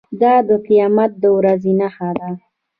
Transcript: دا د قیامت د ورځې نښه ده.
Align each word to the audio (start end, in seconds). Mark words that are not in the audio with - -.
دا 0.21 0.33
د 0.47 0.49
قیامت 0.67 1.11
د 1.21 1.23
ورځې 1.37 1.71
نښه 1.79 2.09
ده. 2.19 2.29